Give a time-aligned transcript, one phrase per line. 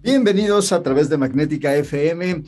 [0.00, 2.44] Bienvenidos a través de Magnética FM.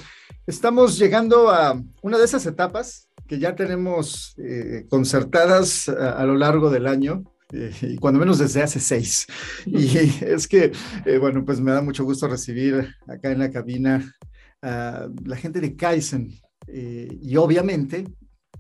[0.47, 6.71] Estamos llegando a una de esas etapas que ya tenemos eh, concertadas a, lo largo
[6.71, 7.25] del año.
[7.53, 9.27] Eh, y cuando menos desde hace seis.
[9.67, 10.71] Y es que,
[11.05, 14.15] eh, bueno, pues me da mucho gusto recibir acá en la cabina
[14.63, 16.31] a la gente de Kaizen.
[16.69, 18.05] y obviamente,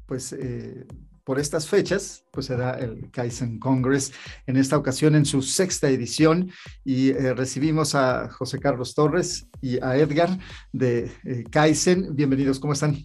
[0.04, 0.34] pues
[1.24, 4.12] por estas fechas, pues será el Kaizen Congress
[4.46, 6.50] en esta ocasión en su sexta edición
[6.84, 10.38] y eh, recibimos a José Carlos Torres y a Edgar
[10.72, 12.14] de eh, Kaizen.
[12.14, 12.96] Bienvenidos, ¿cómo están?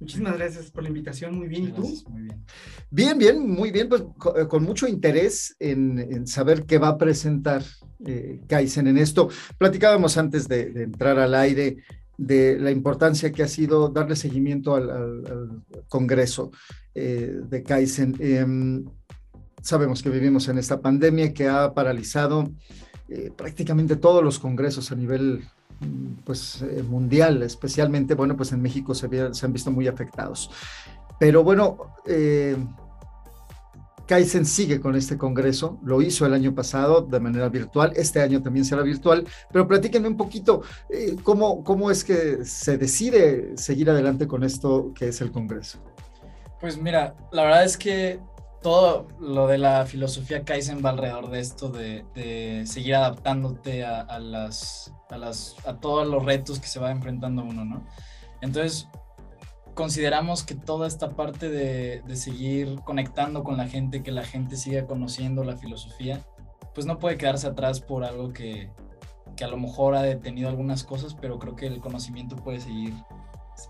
[0.00, 1.82] Muchísimas gracias por la invitación, muy bien, ¿y tú?
[2.08, 2.44] Muy bien.
[2.90, 4.02] Bien, bien, muy bien, pues
[4.36, 7.62] eh, con, mucho interés en, saber qué va a presentar
[8.48, 9.28] Kaizen en esto.
[9.58, 11.76] Platicábamos antes de, entrar al aire
[12.18, 16.50] de la importancia que ha sido darle seguimiento al Congreso.
[16.94, 18.16] Eh, de Kaizen.
[18.18, 18.84] Em,
[19.62, 22.50] sabemos que vivimos en esta pandemia que ha paralizado
[23.08, 25.42] eh, prácticamente todos los congresos a nivel
[25.80, 30.50] mm, pues, eh, mundial, especialmente, bueno, pues en México se, han visto muy afectados.
[31.18, 31.78] Pero bueno,
[34.06, 38.42] Kaizen sigue con este congreso, lo hizo el año pasado de manera virtual, este año
[38.42, 40.62] también será virtual, pero platíquenme un poquito
[41.22, 45.78] cómo, cómo es que se decide seguir adelante con esto que es el congreso.
[46.62, 48.20] Pues mira, la verdad es que
[48.62, 54.94] todo lo de la filosofía Kaizen va alrededor de esto, de, seguir adaptándote a, las,
[55.10, 57.84] a, las, a todos los retos que se va enfrentando uno, ¿no?
[58.42, 58.86] Entonces,
[59.74, 64.54] consideramos que toda esta parte de, de, seguir conectando con la gente, que la gente
[64.56, 66.20] siga conociendo la filosofía,
[66.76, 68.70] pues no puede quedarse atrás por algo que,
[69.34, 72.94] que a lo mejor ha detenido algunas cosas, pero creo que el conocimiento puede seguir,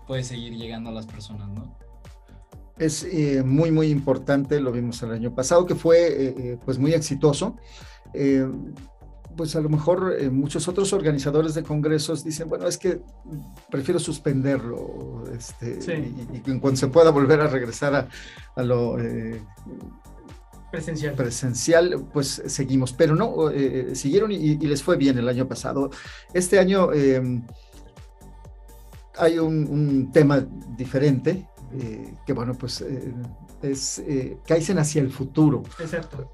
[0.05, 1.75] puede seguir llegando a las personas, ¿no?
[2.77, 6.79] Es eh, muy, muy importante, lo vimos el año pasado, que fue eh, eh, pues
[6.79, 7.57] muy exitoso.
[9.35, 13.01] pues a lo mejor muchos otros organizadores de congresos dicen, bueno, es que
[13.71, 18.07] prefiero suspenderlo este, y, en cuanto se pueda volver a regresar
[18.55, 18.95] a, lo
[20.71, 21.15] presencial.
[21.15, 23.51] presencial, pues seguimos, pero no,
[23.93, 25.89] siguieron y, les fue bien el año pasado.
[26.33, 26.89] Este año
[29.17, 30.45] hay un tema
[30.77, 31.47] diferente,
[31.79, 33.13] eh, que bueno, pues eh,
[33.61, 35.63] es eh, Kaizen hacia el futuro.
[35.79, 36.31] Exacto.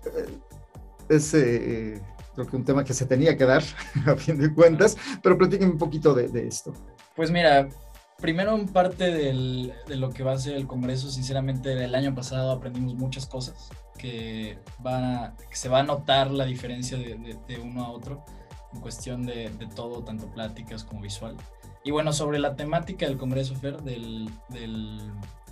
[1.08, 3.64] Es creo que un tema que se tenía que dar
[4.06, 6.74] a fin de cuentas, pero platíquenme un poquito de, esto.
[7.16, 7.68] Pues mira,
[8.20, 12.14] primero en parte del, de lo que va a ser el Congreso, sinceramente del año
[12.14, 17.60] pasado aprendimos muchas cosas que, van que se va a notar la diferencia de, de,
[17.60, 18.24] uno a otro
[18.74, 21.36] en cuestión de, todo, tanto pláticas como visual.
[21.84, 25.00] Y bueno, sobre la temática del Congreso FER, del, del,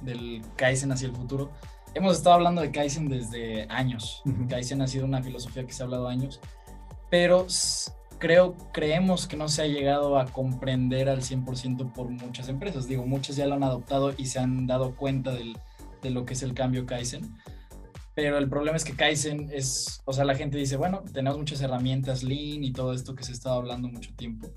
[0.02, 1.52] del Kaizen hacia el futuro,
[1.94, 4.24] hemos estado hablando de Kaizen desde años.
[4.50, 6.40] Kaizen ha sido una filosofía que se ha hablado años,
[7.10, 7.48] pero
[8.20, 12.88] creo, creemos que no se ha llegado a comprender al 100% por muchas empresas.
[12.88, 15.58] Digo, muchas ya lo han adoptado y se han dado cuenta del,
[16.02, 17.36] de lo que es el cambio Kaizen.
[18.16, 21.62] Pero el problema es que Kaizen es, o sea, la gente dice, bueno, tenemos muchas
[21.62, 24.50] herramientas Lean y todo esto que se ha estado hablando mucho tiempo.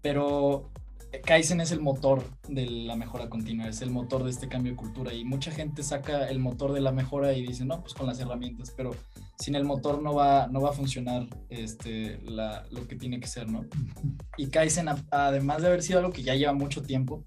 [0.00, 0.72] Pero
[1.20, 4.76] Kaizen es el motor de la mejora continua, es el motor de este cambio de
[4.76, 8.06] cultura y mucha gente saca el motor de la mejora y dice, no, pues con
[8.06, 8.92] las herramientas, pero
[9.38, 13.50] sin el motor no va, no va a funcionar este, lo que tiene que ser,
[13.50, 13.66] ¿no?
[14.38, 17.24] Y Kaizen, además de haber sido algo que ya lleva mucho tiempo,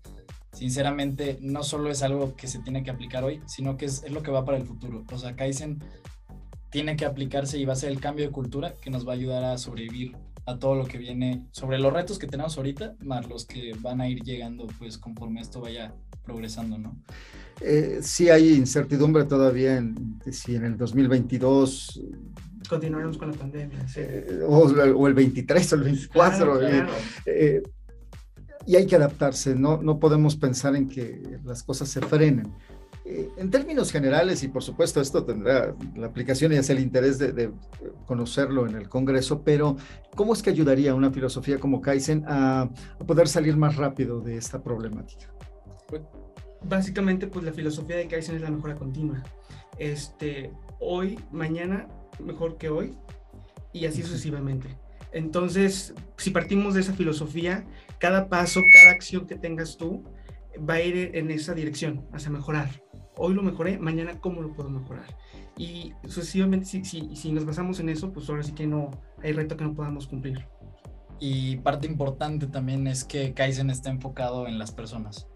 [0.51, 4.11] sinceramente no solo es algo que se tiene que aplicar hoy, sino que es, es
[4.11, 5.05] lo que va para el futuro.
[5.11, 5.83] O sea, Kaizen
[6.71, 9.15] tiene que aplicarse y va a ser el cambio de cultura que nos va a
[9.15, 13.27] ayudar a sobrevivir a todo lo que viene sobre los retos que tenemos ahorita, más
[13.27, 16.95] los que van a ir llegando pues conforme esto vaya progresando, ¿no?
[17.61, 22.01] Eh, sí hay incertidumbre todavía en si en el 2022
[22.67, 26.61] continuaremos con la pandemia, eh, o, el 23 o el 24.
[27.25, 27.63] Eh,
[28.67, 32.51] y hay que adaptarse, no, no podemos pensar en que las cosas se frenen.
[33.07, 37.19] Eh, en términos generales, y por supuesto esto tendrá la aplicación y es el interés
[37.19, 37.51] de,
[38.07, 39.77] conocerlo en el Congreso, pero
[40.15, 42.67] ¿cómo es que ayudaría una filosofía como Kaizen a,
[43.05, 45.31] poder salir más rápido de esta problemática?
[45.87, 46.01] Pues,
[46.63, 49.21] básicamente, pues la filosofía de Kaizen es la mejora continua.
[49.77, 51.87] Este, hoy, mañana,
[52.19, 52.97] mejor que hoy,
[53.71, 54.69] y así sucesivamente.
[55.11, 57.67] Entonces, si partimos de esa filosofía,
[57.99, 60.03] cada paso, cada acción que tengas tú
[60.57, 62.84] va a ir en esa dirección, hacia mejorar
[63.17, 65.05] hoy lo mejoré, mañana cómo lo puedo mejorar.
[65.57, 68.91] Y sucesivamente, si, si, si nos basamos en eso, pues ahora sí que no
[69.23, 70.45] hay reto que no podamos cumplir.
[71.19, 75.27] Y parte importante también es que Kaizen está enfocado en las personas.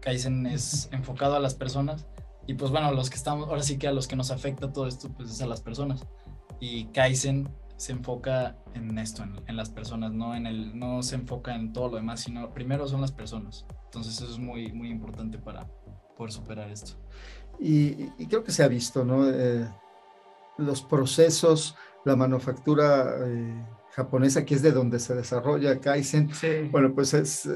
[0.00, 2.06] Kaizen es enfocado a las personas
[2.48, 4.86] y pues bueno, los que estamos, ahora sí que a los que nos afecta todo
[4.86, 6.06] esto, pues es a las personas.
[6.60, 11.54] Y Kaizen se enfoca en esto, en, las personas, no, en el, no se enfoca
[11.54, 13.66] en todo lo demás, sino primero son las personas.
[13.84, 15.70] Entonces eso es muy, muy importante para
[16.18, 16.92] poder superar esto.
[17.60, 19.28] Y, creo que se ha visto, ¿no?
[19.30, 19.66] Eh,
[20.58, 26.30] los procesos, la manufactura eh, japonesa, que es de donde se desarrolla Kaizen,
[26.70, 27.50] bueno, pues es, eh,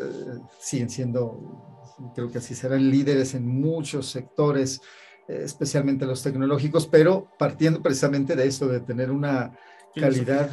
[0.60, 4.80] siguen siendo, creo que así serán líderes en muchos sectores,
[5.28, 9.56] especialmente los tecnológicos, pero partiendo precisamente de eso, de tener una
[9.94, 10.50] calidad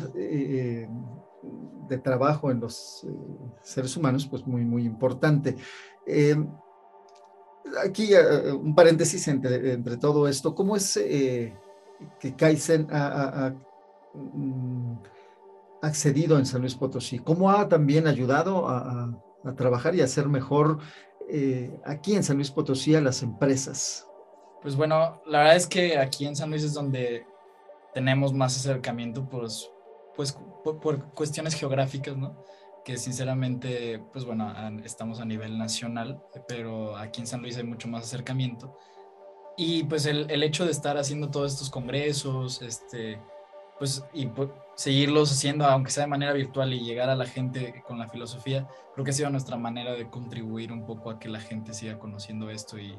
[1.89, 3.05] de trabajo en los
[3.63, 5.55] seres humanos, pues muy, muy importante.
[6.05, 6.35] Eh,
[7.83, 8.11] aquí
[8.53, 13.53] un paréntesis entre, todo esto, ¿cómo es que Kaizen ha,
[14.13, 14.97] mm,
[15.81, 17.19] accedido en San Luis Potosí?
[17.19, 19.15] ¿Cómo ha también ayudado a,
[19.55, 20.79] trabajar y a hacer mejor
[21.85, 24.05] aquí en San Luis Potosí a las empresas?
[24.61, 27.25] Pues bueno, la verdad es que aquí en San Luis es donde
[27.93, 29.69] tenemos más acercamiento pues,
[30.15, 32.35] pues por, cuestiones geográficas, ¿no?
[32.89, 34.51] Que sinceramente, pues bueno,
[34.83, 38.75] estamos a nivel nacional, pero aquí en San Luis hay mucho más acercamiento.
[39.57, 43.21] Y pues el, hecho de estar haciendo todos estos congresos, este,
[43.77, 44.27] pues, y
[44.73, 48.67] seguirlos haciendo, aunque sea de manera virtual, y llegar a la gente con la filosofía,
[48.95, 51.99] creo que ha sido nuestra manera de contribuir un poco a que la gente siga
[51.99, 52.97] conociendo esto y,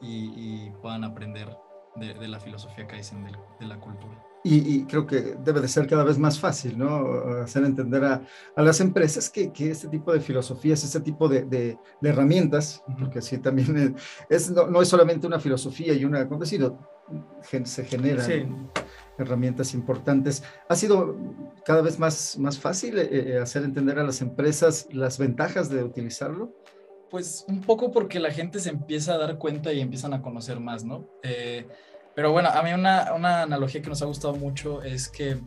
[0.00, 1.56] y, y puedan aprender
[1.94, 4.29] de, la filosofía Kaizen, de, de la cultura.
[4.42, 7.42] Y, creo que debe de ser cada vez más fácil, ¿no?
[7.42, 8.22] Hacer entender a,
[8.56, 13.18] a las empresas que, que, este tipo de filosofías, este tipo de, de, herramientas, porque
[13.18, 13.96] así también
[14.30, 16.78] es, no, no, es solamente una filosofía y una, ¿cómo decirlo?
[17.64, 18.70] Se generan
[19.18, 20.42] herramientas importantes.
[20.68, 21.16] ¿Ha sido
[21.64, 25.84] cada vez más, más fácil eh, eh, hacer entender a las empresas las ventajas de
[25.84, 26.54] utilizarlo?
[27.10, 30.60] Pues un poco porque la gente se empieza a dar cuenta y empiezan a conocer
[30.60, 31.08] más, ¿no?
[31.22, 31.66] Eh,
[32.20, 35.38] pero bueno, a mí una, una, analogía que nos ha gustado mucho es que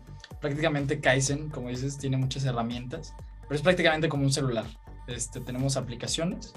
[0.41, 4.65] prácticamente Kaizen, como dices, tiene muchas herramientas, pero es prácticamente como un celular.
[5.05, 6.51] Este, tenemos aplicaciones,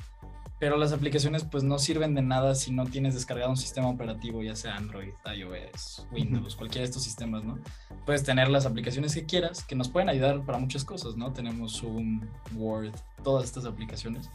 [0.58, 4.42] pero las aplicaciones pues no sirven de nada si no tienes descargado un sistema operativo,
[4.42, 7.58] ya sea Android, iOS, Windows, cualquiera de estos sistemas, ¿no?
[8.06, 11.34] Puedes tener las aplicaciones que quieras, que nos pueden ayudar para muchas cosas, ¿no?
[11.34, 12.22] Tenemos Zoom,
[12.54, 14.30] Word, todas estas aplicaciones,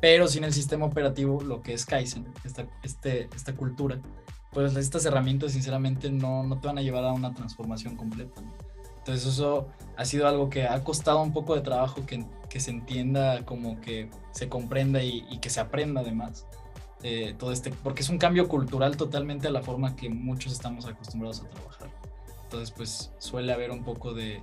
[0.00, 4.00] pero sin el sistema operativo, lo que es Kaizen, esta, este, esta cultura,
[4.56, 8.40] pues estas herramientas sinceramente no, no te van a llevar a una transformación completa.
[9.00, 9.68] Entonces eso
[9.98, 13.78] ha sido algo que ha costado un poco de trabajo que, que se entienda, como
[13.82, 16.46] que se comprenda y, y que se aprenda además.
[17.02, 20.86] Eh, todo este, porque es un cambio cultural totalmente a la forma que muchos estamos
[20.86, 21.90] acostumbrados a trabajar.
[22.44, 24.40] Entonces, pues suele haber un poco de,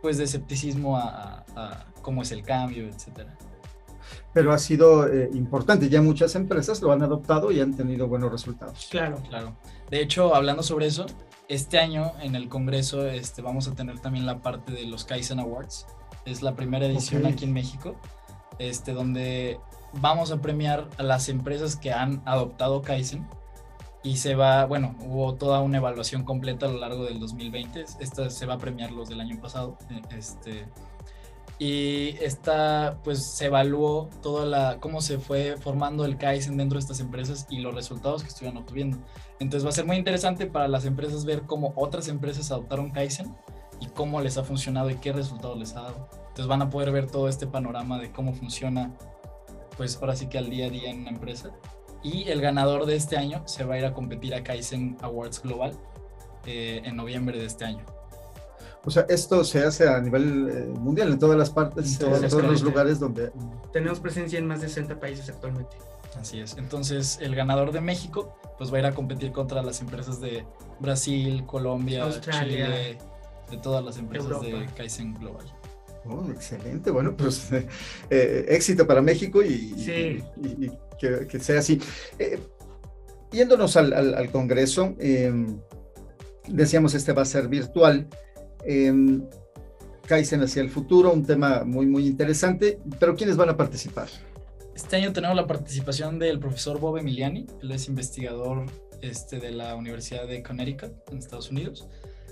[0.00, 3.36] pues, de escepticismo a, a, a cómo es el cambio, etcétera
[4.32, 5.88] pero ha sido eh, importante.
[5.88, 8.88] Ya muchas empresas lo han adoptado y han tenido buenos resultados.
[8.90, 9.56] Claro, claro.
[9.90, 11.06] De hecho, hablando sobre eso,
[11.48, 15.40] este año en el Congreso este, vamos a tener también la parte de los Kaizen
[15.40, 15.86] Awards.
[16.24, 17.94] Es la primera edición aquí en México,
[18.58, 19.60] este, donde
[19.92, 23.26] vamos a premiar a las empresas que han adoptado Kaizen.
[24.02, 27.86] Y se va, bueno, hubo toda una evaluación completa a lo largo del 2020.
[28.00, 29.76] Esta se va a premiar los del año pasado.
[30.16, 30.66] Este,
[31.58, 36.80] y esta pues se evaluó toda la cómo se fue formando el Kaizen dentro de
[36.80, 38.98] estas empresas y los resultados que estuvieron obteniendo.
[39.40, 43.34] Entonces va a ser muy interesante para las empresas ver cómo otras empresas adoptaron Kaizen
[43.80, 46.08] y cómo les ha funcionado y qué resultados les ha dado.
[46.28, 48.92] Entonces van a poder ver todo este panorama de cómo funciona
[49.78, 51.50] pues ahora sí que al día a día en una empresa.
[52.02, 55.42] Y el ganador de este año se va a ir a competir a Kaizen Awards
[55.42, 55.72] Global
[56.44, 57.84] eh, en noviembre de este año.
[58.86, 62.44] O sea, esto se hace a nivel eh, mundial, en todas las partes, en, todos
[62.44, 63.32] los lugares donde...
[63.72, 65.76] Tenemos presencia en más de 60 países actualmente.
[66.20, 66.56] Así es.
[66.56, 70.46] Entonces, el ganador de México, pues va a ir a competir contra las empresas de
[70.78, 72.98] Brasil, Colombia, Australia, Chile,
[73.50, 75.44] de todas las empresas de Kaizen Global.
[76.08, 76.92] Oh, excelente.
[76.92, 77.48] Bueno, pues
[78.10, 79.74] eh, éxito para México y,
[81.00, 81.82] que, sea así.
[82.20, 82.38] Eh,
[83.32, 84.94] yéndonos al, al Congreso,
[86.46, 88.08] decíamos este va a ser virtual.
[88.66, 89.20] Eh,
[90.06, 94.08] Kaizen hacia el futuro, un tema muy, muy interesante, pero ¿quiénes van a participar?
[94.74, 98.66] Este año tenemos la participación del profesor Bob Emiliani, él es investigador
[99.02, 101.88] este, de la Universidad de Connecticut en Estados Unidos,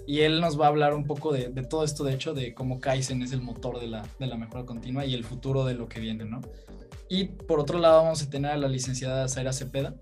[0.06, 2.80] y él nos va a hablar un poco de, todo esto, de hecho, de cómo
[2.80, 5.88] Kaizen es el motor de la, de la mejora continua y el futuro de lo
[5.88, 6.42] que viene, ¿no?
[7.08, 9.94] Y por otro lado vamos a tener a la licenciada Zaira Cepeda,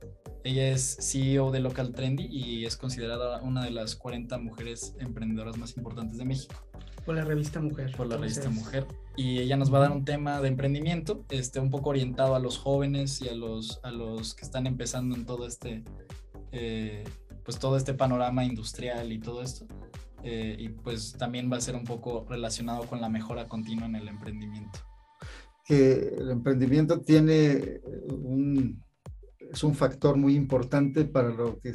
[0.44, 5.56] ella es CEO de Local Trendy y es considerada una de las 40 mujeres emprendedoras
[5.56, 6.54] más importantes de México.
[7.04, 7.92] Por la revista Mujer.
[7.96, 8.86] Por la revista Mujer.
[9.16, 12.38] Y ella nos va a dar un tema de emprendimiento, este, un poco orientado a
[12.38, 15.84] los jóvenes y a los, a los que están empezando en todo este,
[16.52, 17.04] eh,
[17.44, 19.66] pues todo este panorama industrial y todo esto.
[20.24, 23.96] eh, y pues también va a ser un poco relacionado con la mejora continua en
[23.96, 24.78] el emprendimiento.
[25.64, 28.82] Que el emprendimiento tiene un,
[29.52, 31.74] es un factor muy importante para lo que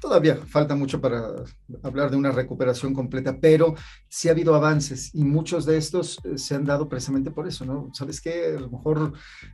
[0.00, 1.44] todavía falta mucho para
[1.82, 3.74] hablar de una recuperación completa, pero
[4.08, 7.64] sí ha habido avances y muchos de estos eh, se han dado precisamente por eso,
[7.64, 7.90] ¿no?
[7.92, 8.54] ¿Sabes qué?
[8.56, 9.12] A lo mejor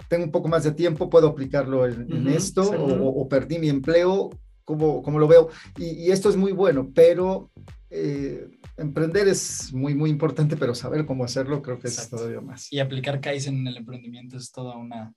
[0.08, 4.30] tengo un poco más de tiempo, puedo aplicarlo en, esto o, perdí mi empleo,
[4.64, 5.48] ¿cómo, cómo lo veo?
[5.78, 7.50] Y, esto es muy bueno, pero...
[7.92, 12.72] Eh, emprender es muy, muy importante, pero saber cómo hacerlo creo que es todavía más.
[12.72, 15.12] Y aplicar Kaizen en el emprendimiento es toda una,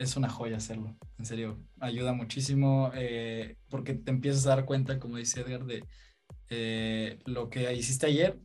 [0.00, 4.98] es una joya hacerlo, en serio, ayuda muchísimo eh, porque te empiezas a dar cuenta,
[4.98, 5.84] como dice Edgar, de
[6.48, 8.40] eh, lo que hiciste ayer,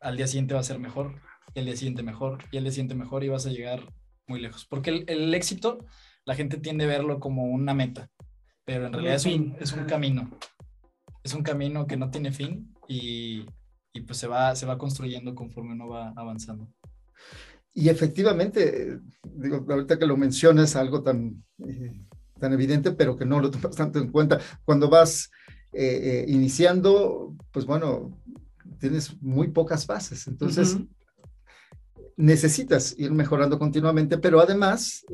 [0.00, 1.20] al día siguiente va a ser mejor,
[1.54, 3.92] y al día siguiente mejor, y al día siguiente mejor, y vas a llegar
[4.28, 4.64] muy lejos.
[4.64, 5.84] Porque el, éxito,
[6.24, 8.08] la gente tiende a verlo como una meta,
[8.64, 10.38] pero en realidad es un, es un, camino,
[11.24, 13.44] es un camino que no tiene fin y,
[13.92, 16.68] y pues se va, se va construyendo conforme uno va avanzando.
[17.78, 21.92] Y efectivamente, digo, ahorita que lo mencionas, algo tan, eh,
[22.40, 24.40] tan evidente, pero que no lo tomas tanto en cuenta.
[24.64, 25.30] Cuando vas
[25.74, 28.18] eh, eh, iniciando, pues bueno,
[28.78, 30.26] tienes muy pocas bases.
[30.26, 30.78] Entonces,
[32.16, 35.04] necesitas ir mejorando continuamente, pero además,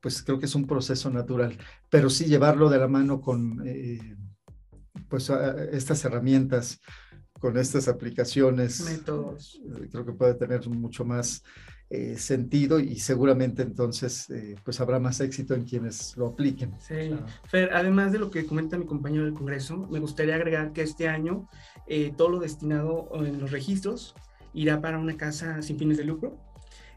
[0.00, 1.56] pues creo que es un proceso natural.
[1.88, 3.64] Pero sí llevarlo de la mano con
[5.08, 5.32] pues
[5.72, 6.80] estas herramientas
[7.40, 8.80] con estas aplicaciones.
[8.82, 9.60] Métodos.
[9.64, 11.42] Eh, creo que puede tener mucho más
[11.88, 16.74] eh, sentido y seguramente entonces eh, pues habrá más éxito en quienes lo apliquen.
[16.78, 17.16] Sí.
[17.46, 21.08] Fer, además de lo que comenta mi compañero del Congreso, me gustaría agregar que este
[21.08, 21.48] año
[22.16, 24.14] todo lo destinado en los registros
[24.54, 26.38] irá para una casa sin fines de lucro.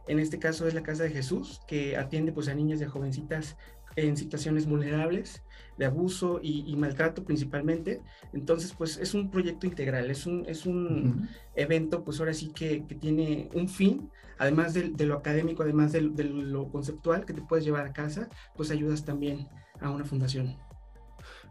[0.07, 2.89] En este caso es la Casa de Jesús, que atiende pues a niñas y a
[2.89, 3.57] jovencitas
[3.95, 5.41] en situaciones vulnerables
[5.77, 8.01] de abuso y, maltrato principalmente.
[8.33, 12.85] Entonces, pues es un proyecto integral, es un, es un evento, pues ahora sí que,
[12.85, 17.33] que, tiene un fin, además de, de lo académico, además de, de, lo conceptual que
[17.33, 19.47] te puedes llevar a casa, pues ayudas también
[19.79, 20.55] a una fundación.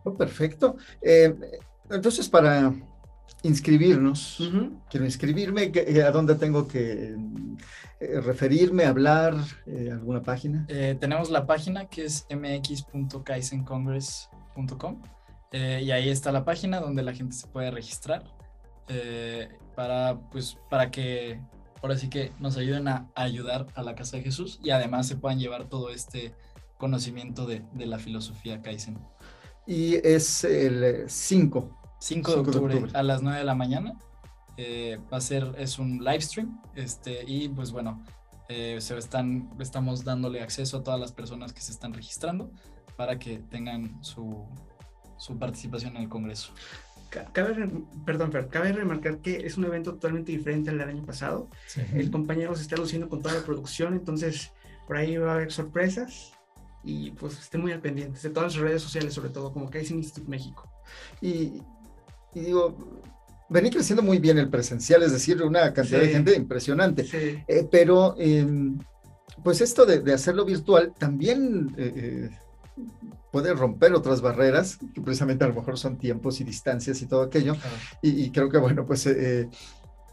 [0.04, 0.76] Oh, perfecto.
[1.00, 1.34] Eh,
[1.90, 2.74] entonces, para
[3.42, 4.38] inscribirnos,
[4.88, 5.70] quiero inscribirme,
[6.04, 7.16] ¿a dónde tengo que
[8.00, 9.34] eh, referirme, hablar,
[9.66, 10.64] eh, alguna página?
[10.68, 15.02] Eh, tenemos la página que es mx.kaizencongress.com
[15.52, 18.24] y ahí está la página donde la gente se puede registrar
[19.76, 21.38] para, pues, para que
[21.82, 25.16] ahora sí que nos ayuden a, ayudar a la Casa de Jesús y además se
[25.16, 26.32] puedan llevar todo este
[26.78, 28.96] conocimiento de, de la filosofía Kaizen.
[29.66, 33.94] Y es el 5 5 de, octubre, a las 9 de la mañana.
[34.56, 38.04] Eh, va a ser, es un live stream, este, y pues bueno,
[38.48, 42.50] eh, se están, estamos dándole acceso a todas las personas que se están registrando
[42.96, 44.44] para que tengan su,
[45.16, 46.52] su participación en el Congreso.
[47.32, 47.70] Cabe,
[48.04, 51.48] perdón, Fer, cabe remarcar que es un evento totalmente diferente al del año pasado.
[51.94, 54.50] El compañero se está luciendo con toda la producción, entonces
[54.88, 56.32] por ahí va a haber sorpresas
[56.82, 59.98] y pues estén muy al pendiente de todas las redes sociales, sobre todo como Kaizen
[59.98, 60.68] Institute México.
[61.20, 61.62] Y
[62.34, 62.76] y digo,
[63.52, 67.06] venía creciendo muy bien el presencial, es decir, una cantidad de gente impresionante.
[67.46, 68.78] Eh, pero, em,
[69.44, 72.30] pues esto de, hacerlo virtual también eh, eh,
[73.30, 77.22] puede romper otras barreras, que precisamente a lo mejor son tiempos y distancias y todo
[77.22, 77.56] aquello.
[78.00, 79.08] Y, creo que, bueno, pues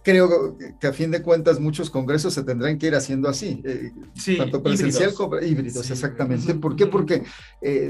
[0.01, 3.61] creo que a fin de cuentas muchos congresos se tendrán que ir haciendo así,
[4.37, 6.55] tanto presencial como híbridos, exactamente.
[6.55, 6.87] ¿Por qué?
[6.87, 7.23] Porque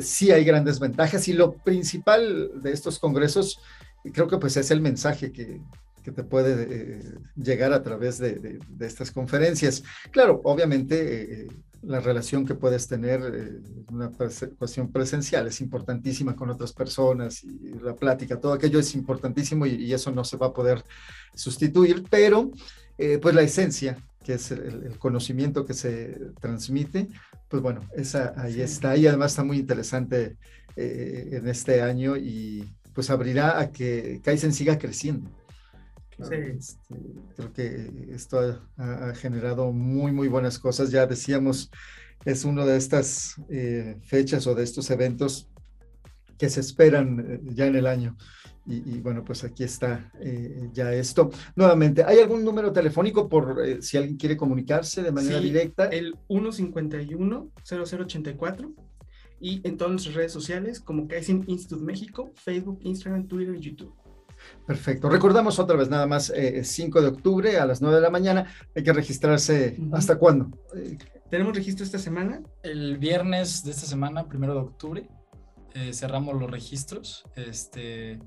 [0.01, 4.71] sí hay grandes ventajas y lo principal de estos congresos y creo que pues es
[4.71, 5.61] el mensaje que,
[6.03, 7.01] que te puede eh,
[7.35, 9.83] llegar a través de, de, estas conferencias.
[10.11, 11.47] Claro, obviamente eh,
[11.81, 17.73] la relación que puedes tener, eh, una cuestión presencial, es importantísima con otras personas y
[17.81, 20.83] la plática, todo aquello es importantísimo y, eso no se va a poder
[21.33, 22.51] sustituir, pero
[23.21, 27.07] pues la esencia, que es el, conocimiento que se transmite,
[27.47, 30.37] pues bueno, esa ahí está y además está muy interesante
[30.75, 35.31] en este año y pues abrirá a que Kaizen siga creciendo.
[36.19, 36.95] Este,
[37.37, 40.91] creo que esto ha, generado muy, muy buenas cosas.
[40.91, 41.71] Ya decíamos,
[42.25, 45.47] es una de estas eh, fechas o de estos eventos
[46.37, 48.17] que se esperan eh, ya en el año.
[48.65, 51.29] Y, bueno, pues aquí está eh, ya esto.
[51.55, 55.85] Nuevamente, ¿hay algún número telefónico por si alguien quiere comunicarse de manera directa?
[55.85, 58.73] El 151-0084
[59.39, 63.93] y en todas nuestras redes sociales como Kaizen Institute México, Facebook, Instagram, Twitter y YouTube.
[64.65, 65.09] Perfecto.
[65.09, 66.31] Recordamos otra vez nada más,
[66.61, 68.45] 5 eh, de octubre a las 9 de la mañana.
[68.75, 69.77] Hay que registrarse.
[69.91, 70.49] ¿Hasta cuándo?
[71.29, 72.41] Tenemos registro esta semana.
[72.63, 75.09] El viernes de esta semana, primero de octubre,
[75.73, 77.25] eh, cerramos los registros.
[77.35, 78.19] Este,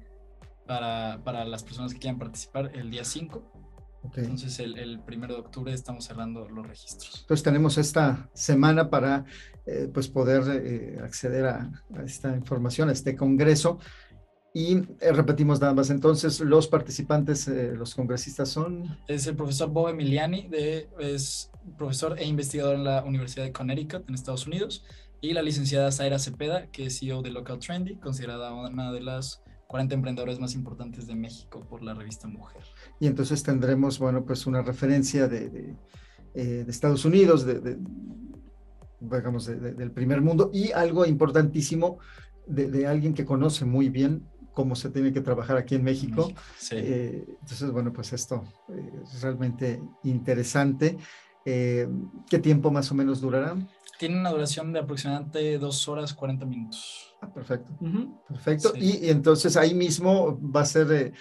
[0.67, 3.72] para, para las personas que quieran participar el día 5.
[4.15, 7.21] Entonces el, el, primero de octubre estamos cerrando los registros.
[7.23, 9.25] Entonces tenemos esta semana para
[9.67, 13.79] eh, pues poder eh, acceder a, a, esta información, a este congreso.
[14.55, 18.99] Y eh, repetimos nada más, entonces los participantes, eh, los congresistas son...
[19.09, 24.07] Es el profesor Bob Emiliani, de, es profesor e investigador en la Universidad de Connecticut
[24.09, 24.85] en Estados Unidos,
[25.23, 29.42] y la licenciada Zaira Cepeda, que es CEO de Local Trendy, considerada una de las
[29.73, 32.63] 40 emprendedores más importantes de México por la revista Mujer.
[33.01, 35.77] Y entonces tendremos, bueno, pues una referencia de, de,
[36.35, 37.79] eh, de Estados Unidos, de, de
[39.01, 41.99] digamos, del primer mundo, y algo importantísimo
[42.47, 46.31] de, alguien que conoce muy bien cómo se tiene que trabajar aquí en México.
[46.59, 46.77] Sí.
[46.77, 50.99] Eh, entonces, bueno, pues esto eh, es realmente interesante.
[51.47, 51.89] Eh,
[52.29, 53.57] ¿Qué tiempo más o menos durará?
[53.99, 57.12] Tiene una duración de aproximadamente dos horas 40 minutos.
[57.23, 57.73] Ah, perfecto.
[57.81, 58.27] Uh -huh.
[58.29, 58.73] Perfecto.
[58.75, 58.81] Sí.
[58.81, 61.13] Y, y, entonces ahí mismo va a ser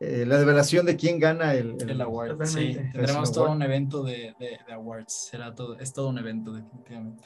[0.00, 2.46] eh, la develación de quién gana el, el, el award.
[2.46, 5.28] Sí, tendremos todo un evento de, de, de, awards.
[5.30, 7.24] Será todo, es todo un evento, definitivamente.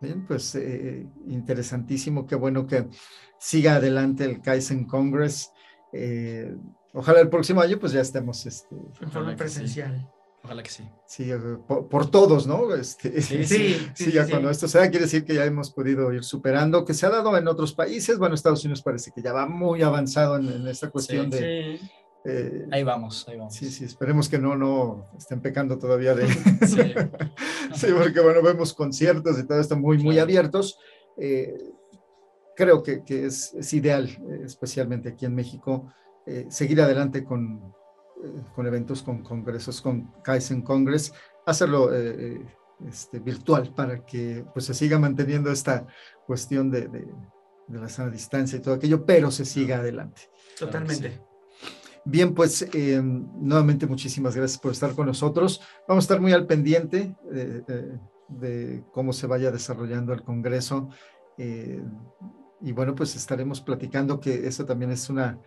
[0.00, 2.26] Bien, pues eh, interesantísimo.
[2.26, 2.86] Qué bueno que
[3.38, 5.50] siga adelante el Kaizen Congress.
[5.92, 6.54] Eh,
[6.92, 9.98] ojalá el próximo año pues ya estemos este, en forma presencial.
[9.98, 10.15] Sí.
[10.46, 10.88] Ojalá que sí.
[11.06, 11.28] Sí,
[11.66, 12.72] por, por todos, ¿no?
[12.72, 16.22] Este, sí, sí, sí, ya cuando esto sea, quiere decir que ya hemos podido ir
[16.22, 18.16] superando, que se ha dado en otros países.
[18.16, 21.80] Bueno, Estados Unidos parece que ya va muy avanzado en, en esta cuestión de,
[22.24, 23.54] eh, ahí vamos, ahí vamos.
[23.54, 26.26] Sí, sí, esperemos que no, no estén pecando todavía de...
[26.66, 26.94] sí.
[27.74, 30.78] sí, porque bueno, vemos conciertos y todo esto muy, muy abiertos.
[31.16, 31.56] Eh,
[32.54, 34.08] creo que, que es, es, ideal,
[34.44, 35.92] especialmente aquí en México,
[36.26, 37.72] eh, seguir adelante con, eh,
[38.54, 41.12] con eventos, con congresos, con Kaizen Congress,
[41.44, 42.40] hacerlo eh,
[42.86, 45.86] este, virtual para que pues, se siga manteniendo esta
[46.26, 47.06] cuestión de, de,
[47.68, 50.22] de la sana distancia y todo aquello, pero se siga adelante.
[50.58, 51.10] Totalmente.
[51.10, 51.20] Sí.
[52.08, 55.60] Bien, pues eh, nuevamente muchísimas gracias por estar con nosotros.
[55.88, 60.88] Vamos a estar muy al pendiente de, de, de cómo se vaya desarrollando el Congreso.
[61.36, 61.82] Eh,
[62.60, 65.40] y bueno, pues estaremos platicando que eso también es una,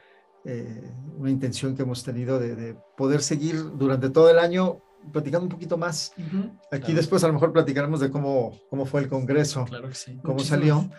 [0.45, 5.45] eh, una intención que hemos tenido de, de, poder seguir durante todo el año platicando
[5.45, 6.13] un poquito más.
[6.17, 6.95] Uh -huh, Aquí claro.
[6.95, 10.17] después a lo mejor platicaremos de cómo, cómo fue el Congreso, claro que sí.
[10.21, 10.59] cómo Muchísimas.
[10.59, 10.89] salió.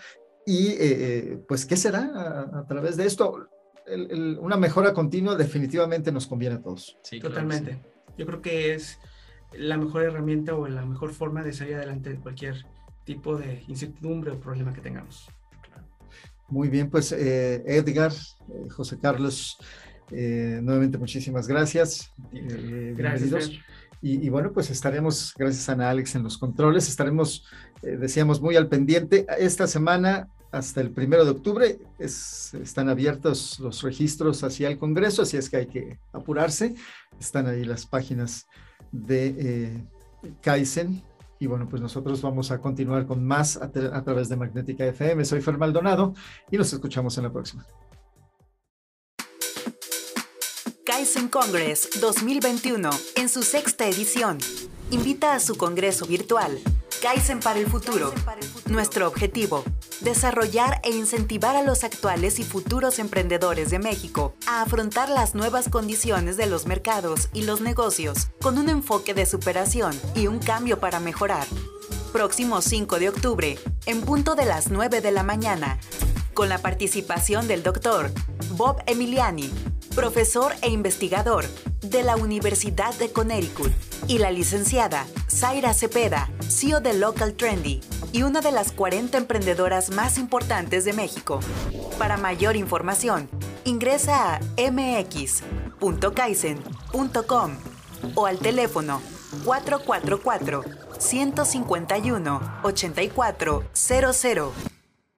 [0.47, 3.47] Y eh, pues, ¿qué será a, a través de esto?
[3.91, 6.99] el, el, una mejora continua definitivamente nos conviene a todos.
[7.03, 7.73] Sí, Totalmente.
[7.73, 8.15] Claro, sí.
[8.19, 8.99] Yo creo que es
[9.53, 12.65] la mejor herramienta o la mejor forma de salir adelante de cualquier
[13.05, 15.29] tipo de incertidumbre o problema que tengamos.
[16.51, 19.57] Muy bien, pues eh, Edgar, eh, José Carlos,
[20.13, 22.13] eh, nuevamente muchísimas gracias.
[22.33, 23.51] Eh, gracias.
[24.03, 27.45] Y, y, bueno, pues estaremos, gracias a Ana Alex en los controles, estaremos,
[27.83, 29.27] eh, decíamos, muy al pendiente.
[29.39, 35.23] Esta semana hasta el primero de octubre es, están abiertos los registros hacia el Congreso,
[35.23, 36.75] así es que hay que apurarse.
[37.21, 38.47] Están ahí las páginas
[38.91, 39.85] de
[40.41, 41.03] Kaizen.
[41.41, 45.25] Y bueno, pues nosotros vamos a continuar con más a, través de Magnética FM.
[45.25, 46.13] Soy Fer Maldonado
[46.51, 47.67] y nos escuchamos en la próxima.
[50.85, 54.37] Kaizen Congress 2021 en su sexta edición.
[54.91, 56.59] Invita a su congreso virtual
[57.01, 58.13] Kaizen para el futuro.
[58.67, 59.65] Nuestro objetivo,
[60.03, 65.71] desarrollar e incentivar a los actuales y futuros emprendedores de México a afrontar las nuevas
[65.71, 70.79] condiciones de los mercados y los negocios con un enfoque de superación y un cambio
[70.79, 71.47] para mejorar.
[72.13, 75.79] Próximo 5 de octubre, en punto de las 9 de la mañana,
[76.35, 78.11] con la participación del doctor
[78.51, 79.51] Bob Emiliani,
[79.95, 81.47] profesor e investigador
[81.81, 83.73] de la Universidad de Connecticut,
[84.07, 87.81] y la licenciada Zaira Cepeda, CEO de Local Trendy
[88.13, 91.39] y una de las 40 emprendedoras más importantes de México.
[91.99, 93.31] Para mayor información,
[93.65, 97.53] ingresa a mx.kaizen.com
[98.17, 99.01] o al teléfono
[99.45, 100.65] 444
[100.99, 104.80] 151 8400